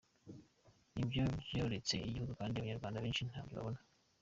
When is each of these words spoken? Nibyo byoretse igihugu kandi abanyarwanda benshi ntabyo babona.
Nibyo 0.93 1.23
byoretse 1.45 1.95
igihugu 2.07 2.31
kandi 2.39 2.53
abanyarwanda 2.55 3.03
benshi 3.03 3.21
ntabyo 3.29 3.53
babona. 3.57 3.79